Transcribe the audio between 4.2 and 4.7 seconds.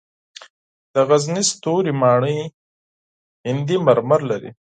لري